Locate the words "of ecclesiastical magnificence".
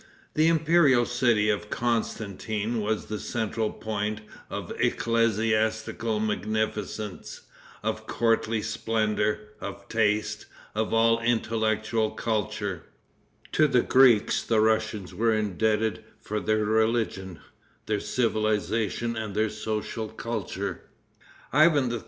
4.49-7.41